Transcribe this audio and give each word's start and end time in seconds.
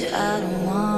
You. 0.00 0.93